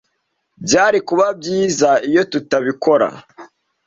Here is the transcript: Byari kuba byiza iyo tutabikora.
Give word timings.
Byari 0.63 0.99
kuba 1.07 1.25
byiza 1.39 1.89
iyo 2.09 2.23
tutabikora. 2.31 3.07